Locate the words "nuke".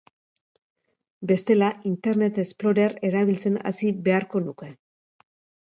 4.51-4.75